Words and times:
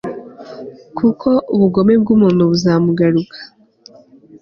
kuko 0.97 1.29
ubugome 1.55 1.93
bw'umuntu 2.01 2.41
buzamugaruka 2.51 3.37